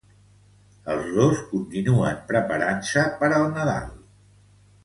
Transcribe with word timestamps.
Els 0.93 1.11
dos 1.17 1.43
continuen 1.51 2.17
preparant-se 2.33 3.07
per 3.21 3.31
al 3.41 3.47
Nadal. 3.59 3.89